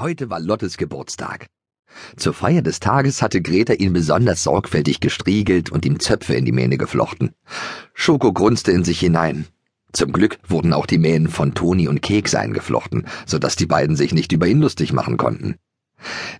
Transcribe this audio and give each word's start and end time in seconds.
Heute 0.00 0.30
war 0.30 0.40
Lottes 0.40 0.78
Geburtstag. 0.78 1.46
Zur 2.16 2.32
Feier 2.32 2.62
des 2.62 2.80
Tages 2.80 3.20
hatte 3.20 3.42
Greta 3.42 3.74
ihn 3.74 3.92
besonders 3.92 4.42
sorgfältig 4.42 5.00
gestriegelt 5.00 5.70
und 5.70 5.84
ihm 5.84 6.00
Zöpfe 6.00 6.32
in 6.32 6.46
die 6.46 6.52
Mähne 6.52 6.78
geflochten. 6.78 7.34
Schoko 7.92 8.32
grunzte 8.32 8.72
in 8.72 8.82
sich 8.82 8.98
hinein. 8.98 9.46
Zum 9.92 10.12
Glück 10.12 10.38
wurden 10.48 10.72
auch 10.72 10.86
die 10.86 10.96
Mähen 10.96 11.28
von 11.28 11.52
Toni 11.52 11.86
und 11.86 12.00
Keks 12.00 12.34
eingeflochten, 12.34 13.06
so 13.26 13.38
dass 13.38 13.56
die 13.56 13.66
beiden 13.66 13.94
sich 13.94 14.14
nicht 14.14 14.32
über 14.32 14.46
ihn 14.46 14.62
lustig 14.62 14.94
machen 14.94 15.18
konnten. 15.18 15.56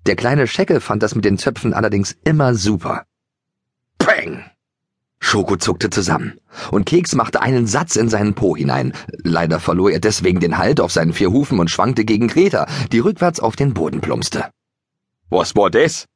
Der 0.06 0.16
kleine 0.16 0.46
Scheckel 0.46 0.80
fand 0.80 1.02
das 1.02 1.14
mit 1.14 1.26
den 1.26 1.36
Zöpfen 1.36 1.74
allerdings 1.74 2.16
immer 2.24 2.54
super. 2.54 3.04
Peng! 3.98 4.42
Schoko 5.20 5.56
zuckte 5.56 5.90
zusammen, 5.90 6.40
und 6.72 6.86
Keks 6.86 7.14
machte 7.14 7.40
einen 7.40 7.68
Satz 7.68 7.94
in 7.94 8.08
seinen 8.08 8.34
Po 8.34 8.56
hinein. 8.56 8.94
Leider 9.22 9.60
verlor 9.60 9.92
er 9.92 10.00
deswegen 10.00 10.40
den 10.40 10.58
Halt 10.58 10.80
auf 10.80 10.90
seinen 10.90 11.12
vier 11.12 11.30
Hufen 11.30 11.60
und 11.60 11.70
schwankte 11.70 12.04
gegen 12.04 12.26
Greta, 12.26 12.66
die 12.90 12.98
rückwärts 12.98 13.38
auf 13.38 13.54
den 13.54 13.72
Boden 13.72 14.00
plumpste. 14.00 14.50
Was 15.28 15.54
war 15.54 15.70
das? 15.70 16.06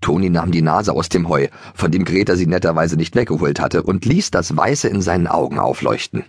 Toni 0.00 0.30
nahm 0.30 0.52
die 0.52 0.62
Nase 0.62 0.92
aus 0.92 1.08
dem 1.08 1.28
Heu, 1.28 1.48
von 1.74 1.90
dem 1.90 2.04
Greta 2.04 2.36
sie 2.36 2.46
netterweise 2.46 2.96
nicht 2.96 3.16
weggeholt 3.16 3.58
hatte, 3.58 3.82
und 3.82 4.04
ließ 4.04 4.30
das 4.30 4.56
Weiße 4.56 4.86
in 4.88 5.02
seinen 5.02 5.26
Augen 5.26 5.58
aufleuchten. 5.58 6.24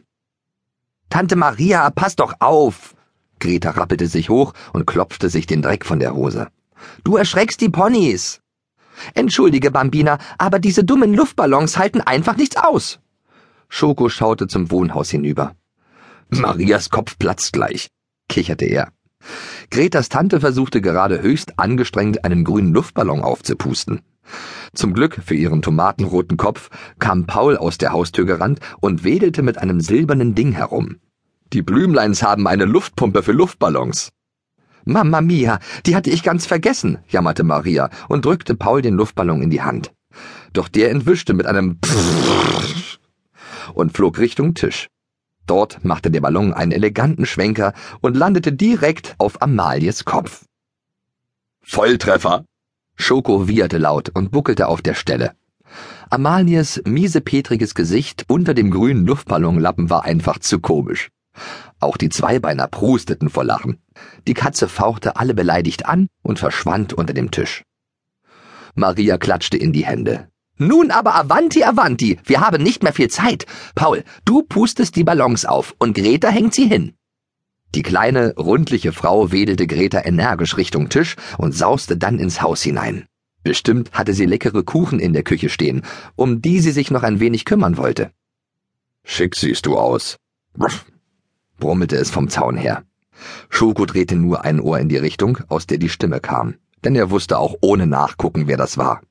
Tante 1.12 1.36
Maria, 1.36 1.92
pass 1.92 2.16
doch 2.16 2.34
auf! 2.40 2.96
Greta 3.40 3.72
rappelte 3.72 4.08
sich 4.08 4.30
hoch 4.30 4.54
und 4.74 4.88
klopfte 4.88 5.30
sich 5.30 5.46
den 5.46 5.62
Dreck 5.62 5.86
von 5.86 6.00
der 6.00 6.16
Hose. 6.16 6.48
Du 7.04 7.18
erschreckst 7.18 7.62
die 7.62 7.70
Ponys! 7.70 8.40
Entschuldige, 9.14 9.72
Bambina, 9.72 10.18
aber 10.38 10.60
diese 10.60 10.84
dummen 10.84 11.14
Luftballons 11.14 11.78
halten 11.78 12.02
einfach 12.02 12.38
nichts 12.38 12.58
aus. 12.58 13.00
Schoko 13.70 14.10
schaute 14.10 14.48
zum 14.48 14.70
Wohnhaus 14.72 15.10
hinüber. 15.10 15.56
Marias 16.30 16.90
Kopf 16.90 17.18
platzt 17.18 17.54
gleich, 17.54 17.90
kicherte 18.28 18.66
er. 18.66 18.92
Gretas 19.70 20.10
Tante 20.10 20.40
versuchte 20.40 20.82
gerade 20.82 21.22
höchst 21.22 21.60
angestrengt 21.60 22.26
einen 22.26 22.44
grünen 22.44 22.74
Luftballon 22.74 23.22
aufzupusten. 23.22 24.02
Zum 24.74 24.94
Glück 24.94 25.20
für 25.26 25.36
ihren 25.36 25.62
tomatenroten 25.62 26.38
Kopf 26.38 26.70
kam 27.00 27.26
Paul 27.26 27.58
aus 27.58 27.78
der 27.78 27.92
Haustür 27.92 28.26
gerannt 28.26 28.60
und 28.80 29.04
wedelte 29.04 29.42
mit 29.42 29.58
einem 29.58 29.82
silbernen 29.82 30.36
Ding 30.36 30.54
herum. 30.54 30.98
Die 31.54 31.62
Blümleins 31.62 32.24
haben 32.24 32.48
eine 32.48 32.66
Luftpumpe 32.66 33.24
für 33.24 33.34
Luftballons. 33.34 34.12
Mamma 34.86 35.22
mia, 35.22 35.60
die 35.86 35.96
hatte 35.96 36.10
ich 36.10 36.24
ganz 36.24 36.46
vergessen, 36.46 37.00
jammerte 37.08 37.44
Maria 37.44 37.90
und 38.08 38.26
drückte 38.26 38.56
Paul 38.56 38.82
den 38.82 38.96
Luftballon 38.96 39.42
in 39.42 39.50
die 39.50 39.62
Hand. 39.62 39.94
Doch 40.54 40.68
der 40.68 40.92
entwischte 40.92 41.34
mit 41.34 41.46
einem 41.46 41.80
und 43.74 43.94
flog 43.94 44.20
Richtung 44.20 44.54
Tisch. 44.54 44.88
Dort 45.48 45.84
machte 45.84 46.12
der 46.12 46.22
Ballon 46.22 46.54
einen 46.54 46.72
eleganten 46.72 47.26
Schwenker 47.26 47.74
und 48.02 48.16
landete 48.16 48.54
direkt 48.54 49.16
auf 49.18 49.42
Amalies 49.42 50.06
Kopf. 50.06 50.46
Volltreffer! 51.62 52.46
Schoko 52.96 53.48
wieherte 53.48 53.78
laut 53.78 54.10
und 54.10 54.32
buckelte 54.32 54.68
auf 54.68 54.82
der 54.82 54.94
Stelle. 54.94 55.34
Amalies 56.10 56.82
miesepetriges 56.86 57.74
Gesicht 57.74 58.26
unter 58.28 58.54
dem 58.54 58.70
grünen 58.70 59.06
Luftballonlappen 59.06 59.90
war 59.90 60.04
einfach 60.04 60.40
zu 60.40 60.60
komisch. 60.60 61.10
Auch 61.80 61.98
die 61.98 62.10
Zweibeiner 62.10 62.68
prusteten 62.68 63.30
vor 63.30 63.44
Lachen. 63.44 63.82
Die 64.28 64.34
Katze 64.34 64.68
fauchte 64.68 65.16
alle 65.16 65.34
beleidigt 65.34 65.86
an 65.86 66.08
und 66.22 66.40
verschwand 66.40 66.94
unter 66.94 67.14
dem 67.14 67.32
Tisch. 67.32 67.64
Maria 68.76 69.18
klatschte 69.18 69.58
in 69.58 69.74
die 69.74 69.86
Hände. 69.86 70.30
Nun 70.58 70.92
aber 70.92 71.16
Avanti, 71.16 71.64
Avanti, 71.64 72.20
wir 72.24 72.40
haben 72.40 72.62
nicht 72.62 72.84
mehr 72.84 72.94
viel 72.94 73.10
Zeit. 73.10 73.46
Paul, 73.74 74.04
du 74.26 74.44
pustest 74.44 74.96
die 74.96 75.04
Ballons 75.04 75.46
auf 75.46 75.74
und 75.80 75.96
Greta 75.96 76.30
hängt 76.30 76.54
sie 76.54 76.68
hin. 76.68 76.94
Die 77.74 77.82
kleine, 77.82 78.36
rundliche 78.36 78.92
Frau 78.92 79.32
wedelte 79.32 79.66
Greta 79.66 80.06
energisch 80.06 80.58
Richtung 80.58 80.90
Tisch 80.90 81.16
und 81.38 81.54
sauste 81.54 81.98
dann 81.98 82.20
ins 82.20 82.42
Haus 82.42 82.62
hinein. 82.62 83.08
Bestimmt 83.44 83.92
hatte 83.94 84.14
sie 84.14 84.26
leckere 84.26 84.64
Kuchen 84.64 85.00
in 85.00 85.14
der 85.14 85.24
Küche 85.24 85.50
stehen, 85.50 85.84
um 86.16 86.42
die 86.42 86.60
sie 86.60 86.72
sich 86.72 86.92
noch 86.92 87.04
ein 87.04 87.20
wenig 87.20 87.46
kümmern 87.46 87.78
wollte. 87.78 88.12
Schick 89.04 89.36
siehst 89.36 89.66
du 89.66 89.78
aus, 89.78 90.18
brummelte 91.62 91.96
es 91.96 92.10
vom 92.10 92.28
Zaun 92.28 92.58
her. 92.58 92.84
Schoko 93.50 93.86
drehte 93.86 94.18
nur 94.18 94.44
ein 94.44 94.60
Ohr 94.60 94.80
in 94.80 94.90
die 94.90 94.98
Richtung, 94.98 95.38
aus 95.48 95.66
der 95.66 95.78
die 95.78 95.88
Stimme 95.88 96.20
kam, 96.20 96.56
denn 96.84 96.96
er 96.98 97.10
wusste 97.10 97.38
auch 97.38 97.56
ohne 97.62 97.88
Nachgucken, 97.88 98.48
wer 98.48 98.58
das 98.58 98.78
war. 98.78 99.02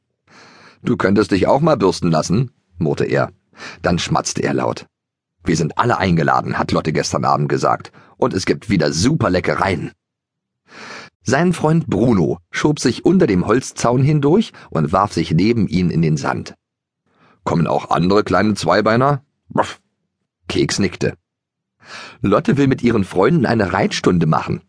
Du 0.83 0.99
könntest 0.99 1.31
dich 1.31 1.47
auch 1.47 1.61
mal 1.61 1.77
bürsten 1.77 2.11
lassen, 2.11 2.51
murrte 2.77 3.05
er. 3.05 3.31
Dann 3.81 3.99
schmatzte 3.99 4.43
er 4.43 4.55
laut. 4.55 4.87
Wir 5.45 5.57
sind 5.57 5.79
alle 5.79 5.97
eingeladen, 5.97 6.59
hat 6.59 6.73
Lotte 6.73 6.93
gestern 6.93 7.25
Abend 7.25 7.49
gesagt, 7.49 7.93
und 8.19 8.35
es 8.35 8.45
gibt 8.45 8.69
wieder 8.69 8.93
super 8.93 9.31
Leckereien. 9.31 9.93
Sein 11.23 11.53
Freund 11.53 11.87
Bruno 11.87 12.39
schob 12.51 12.81
sich 12.81 13.05
unter 13.05 13.27
dem 13.27 13.47
Holzzaun 13.47 14.03
hindurch 14.03 14.53
und 14.71 14.93
warf 14.93 15.13
sich 15.13 15.33
neben 15.33 15.69
ihn 15.69 15.91
in 15.91 16.03
den 16.03 16.17
Sand. 16.17 16.55
Kommen 17.45 17.67
auch 17.67 17.91
andere 17.91 18.25
kleine 18.25 18.55
Zweibeiner? 18.55 19.23
Keks 20.49 20.79
nickte. 20.79 21.15
Lotte 22.21 22.57
will 22.57 22.67
mit 22.67 22.83
ihren 22.83 23.05
Freunden 23.05 23.47
eine 23.47 23.73
Reitstunde 23.73 24.27
machen. 24.27 24.63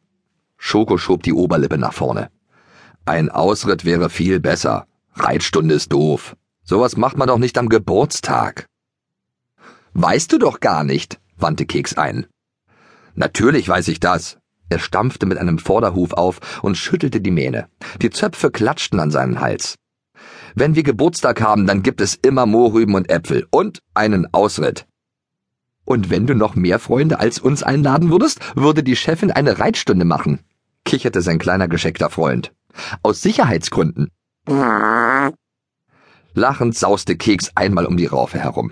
Schoko 0.57 0.97
schob 0.97 1.23
die 1.23 1.33
Oberlippe 1.33 1.77
nach 1.77 1.93
vorne. 1.93 2.29
Ein 3.05 3.29
Ausritt 3.29 3.83
wäre 3.83 4.09
viel 4.09 4.39
besser. 4.39 4.85
Reitstunde 5.13 5.75
ist 5.75 5.91
doof. 5.91 6.35
Sowas 6.63 6.97
macht 6.97 7.17
man 7.17 7.27
doch 7.27 7.39
nicht 7.39 7.57
am 7.57 7.67
Geburtstag. 7.67 8.67
Weißt 9.93 10.31
du 10.31 10.37
doch 10.37 10.59
gar 10.59 10.83
nicht, 10.83 11.19
wandte 11.37 11.65
Keks 11.65 11.97
ein. 11.97 12.27
Natürlich 13.15 13.67
weiß 13.67 13.87
ich 13.89 13.99
das. 13.99 14.37
Er 14.69 14.79
stampfte 14.79 15.25
mit 15.25 15.37
einem 15.37 15.59
Vorderhuf 15.59 16.13
auf 16.13 16.61
und 16.63 16.77
schüttelte 16.77 17.19
die 17.19 17.31
Mähne. 17.31 17.67
Die 18.01 18.09
Zöpfe 18.09 18.51
klatschten 18.51 18.99
an 19.01 19.11
seinen 19.11 19.41
Hals. 19.41 19.75
Wenn 20.55 20.75
wir 20.75 20.83
Geburtstag 20.83 21.41
haben, 21.41 21.67
dann 21.67 21.83
gibt 21.83 21.99
es 21.99 22.15
immer 22.15 22.45
Mohrrüben 22.45 22.95
und 22.95 23.09
Äpfel 23.09 23.47
und 23.51 23.79
einen 23.93 24.33
Ausritt. 24.33 24.85
Und 25.91 26.09
wenn 26.09 26.25
du 26.25 26.35
noch 26.35 26.55
mehr 26.55 26.79
Freunde 26.79 27.19
als 27.19 27.37
uns 27.37 27.63
einladen 27.63 28.11
würdest, 28.11 28.39
würde 28.55 28.81
die 28.81 28.95
Chefin 28.95 29.29
eine 29.29 29.59
Reitstunde 29.59 30.05
machen, 30.05 30.39
kicherte 30.85 31.21
sein 31.21 31.37
kleiner 31.37 31.67
gescheckter 31.67 32.09
Freund. 32.09 32.53
Aus 33.03 33.21
Sicherheitsgründen. 33.21 34.09
Lachend 36.33 36.77
sauste 36.77 37.17
Keks 37.17 37.51
einmal 37.55 37.85
um 37.85 37.97
die 37.97 38.05
Raufe 38.05 38.39
herum. 38.39 38.71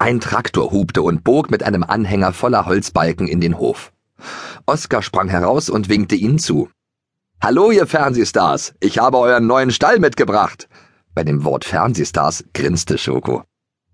Ein 0.00 0.18
Traktor 0.18 0.72
hubte 0.72 1.02
und 1.02 1.22
bog 1.22 1.48
mit 1.48 1.62
einem 1.62 1.84
Anhänger 1.84 2.32
voller 2.32 2.66
Holzbalken 2.66 3.28
in 3.28 3.40
den 3.40 3.56
Hof. 3.56 3.92
Oskar 4.66 5.02
sprang 5.02 5.28
heraus 5.28 5.70
und 5.70 5.88
winkte 5.88 6.16
ihnen 6.16 6.40
zu. 6.40 6.68
Hallo, 7.40 7.70
ihr 7.70 7.86
Fernsehstars, 7.86 8.74
ich 8.80 8.98
habe 8.98 9.18
euren 9.18 9.46
neuen 9.46 9.70
Stall 9.70 10.00
mitgebracht. 10.00 10.68
Bei 11.14 11.22
dem 11.22 11.44
Wort 11.44 11.64
Fernsehstars 11.64 12.42
grinste 12.52 12.98
Schoko. 12.98 13.44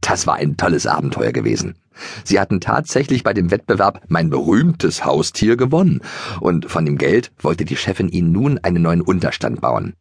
Das 0.02 0.26
war 0.26 0.34
ein 0.34 0.56
tolles 0.56 0.86
Abenteuer 0.86 1.32
gewesen. 1.32 1.76
Sie 2.24 2.38
hatten 2.38 2.60
tatsächlich 2.60 3.22
bei 3.22 3.32
dem 3.32 3.50
Wettbewerb 3.50 4.02
mein 4.08 4.30
berühmtes 4.30 5.04
Haustier 5.04 5.56
gewonnen, 5.56 6.00
und 6.40 6.70
von 6.70 6.84
dem 6.84 6.98
Geld 6.98 7.32
wollte 7.38 7.64
die 7.64 7.76
Chefin 7.76 8.08
ihnen 8.08 8.32
nun 8.32 8.58
einen 8.58 8.82
neuen 8.82 9.00
Unterstand 9.00 9.60
bauen. 9.60 9.94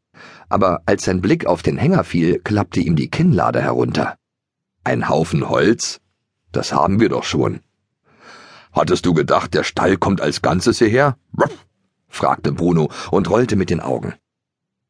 Aber 0.49 0.81
als 0.85 1.05
sein 1.05 1.21
Blick 1.21 1.45
auf 1.45 1.61
den 1.61 1.77
Hänger 1.77 2.03
fiel, 2.03 2.39
klappte 2.39 2.79
ihm 2.79 2.95
die 2.95 3.09
Kinnlade 3.09 3.61
herunter. 3.61 4.17
Ein 4.83 5.07
Haufen 5.07 5.47
Holz? 5.47 6.01
Das 6.51 6.73
haben 6.73 6.99
wir 6.99 7.09
doch 7.09 7.23
schon. 7.23 7.61
Hattest 8.73 9.05
du 9.05 9.13
gedacht, 9.13 9.53
der 9.53 9.63
Stall 9.63 9.97
kommt 9.97 10.19
als 10.19 10.41
Ganzes 10.41 10.79
hierher? 10.79 11.15
fragte 12.07 12.51
Bruno 12.51 12.89
und 13.11 13.29
rollte 13.29 13.55
mit 13.55 13.69
den 13.69 13.79
Augen. 13.79 14.15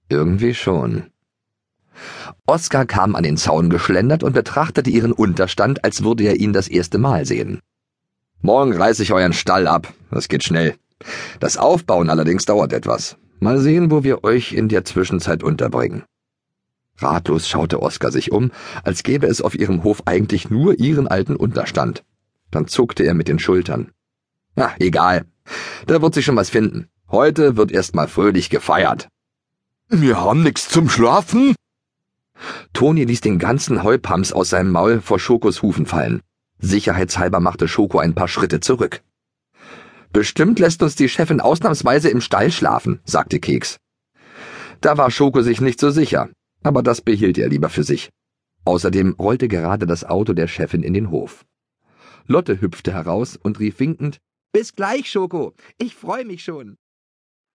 Irgendwie 0.10 0.54
schon. 0.54 1.11
Oskar 2.46 2.86
kam 2.86 3.16
an 3.16 3.24
den 3.24 3.38
Zaun 3.38 3.70
geschlendert 3.70 4.24
und 4.24 4.34
betrachtete 4.34 4.90
ihren 4.90 5.12
Unterstand, 5.12 5.84
als 5.84 6.04
würde 6.04 6.24
er 6.24 6.40
ihn 6.40 6.54
das 6.54 6.68
erste 6.68 6.98
Mal 6.98 7.26
sehen. 7.26 7.60
Morgen 8.42 8.74
reiße 8.74 9.04
ich 9.04 9.14
euren 9.14 9.34
Stall 9.34 9.68
ab. 9.68 9.94
Das 10.10 10.28
geht 10.28 10.44
schnell. 10.44 10.76
Das 11.40 11.58
Aufbauen 11.58 12.10
allerdings 12.10 12.46
dauert 12.46 12.74
etwas. 12.74 13.18
Mal 13.40 13.60
sehen, 13.60 13.92
wo 13.92 14.04
wir 14.04 14.24
euch 14.24 14.54
in 14.54 14.70
der 14.70 14.86
Zwischenzeit 14.86 15.44
unterbringen. 15.44 16.04
Ratlos 16.98 17.48
schaute 17.48 17.82
Oskar 17.82 18.12
sich 18.12 18.32
um, 18.32 18.52
als 18.84 19.04
gäbe 19.04 19.28
es 19.28 19.42
auf 19.42 19.56
ihrem 19.56 19.84
Hof 19.84 20.04
eigentlich 20.06 20.50
nur 20.50 20.80
ihren 20.80 21.08
alten 21.08 21.36
Unterstand. 21.36 22.04
Dann 22.52 22.68
zuckte 22.68 23.04
er 23.04 23.14
mit 23.14 23.28
den 23.28 23.40
Schultern. 23.40 23.92
Na, 24.56 24.74
egal. 24.80 25.26
Da 25.88 26.02
wird 26.02 26.14
sich 26.14 26.26
schon 26.26 26.36
was 26.36 26.50
finden. 26.50 26.88
Heute 27.10 27.58
wird 27.58 27.72
erst 27.72 27.96
mal 27.96 28.08
fröhlich 28.08 28.50
gefeiert. 28.50 29.08
Wir 29.90 30.22
haben 30.22 30.44
nix 30.44 30.70
zum 30.70 30.90
Schlafen? 30.90 31.56
Toni 32.74 33.04
ließ 33.04 33.22
den 33.22 33.40
ganzen 33.40 33.84
Heupams 33.84 34.34
aus 34.34 34.50
seinem 34.50 34.72
Maul 34.72 35.02
vor 35.02 35.20
Schokos 35.20 35.62
Hufen 35.62 35.86
fallen. 35.86 36.22
Sicherheitshalber 36.60 37.40
machte 37.40 37.68
Schoko 37.68 38.00
ein 38.00 38.16
paar 38.16 38.28
Schritte 38.28 38.60
zurück. 38.60 39.02
Bestimmt 40.14 40.60
lässt 40.60 40.84
uns 40.84 40.96
die 40.96 41.10
Chefin 41.10 41.40
ausnahmsweise 41.40 42.10
im 42.10 42.22
Stall 42.22 42.52
schlafen, 42.52 43.00
sagte 43.06 43.40
Keks. 43.40 43.78
Da 44.82 44.98
war 44.98 45.12
Schoko 45.12 45.42
sich 45.42 45.62
nicht 45.62 45.80
so 45.80 45.90
sicher, 45.90 46.30
aber 46.64 46.84
das 46.84 47.02
behielt 47.02 47.38
er 47.38 47.50
lieber 47.50 47.70
für 47.70 47.84
sich. 47.84 48.10
Außerdem 48.66 49.16
rollte 49.18 49.48
gerade 49.48 49.88
das 49.88 50.04
Auto 50.04 50.34
der 50.34 50.48
Chefin 50.48 50.84
in 50.84 50.94
den 50.94 51.10
Hof. 51.10 51.46
Lotte 52.28 52.62
hüpfte 52.62 52.94
heraus 52.94 53.38
und 53.38 53.60
rief 53.60 53.80
winkend 53.80 54.20
Bis 54.52 54.76
gleich, 54.76 55.10
Schoko. 55.10 55.54
Ich 55.78 55.96
freue 55.96 56.26
mich 56.26 56.44
schon. 56.44 56.78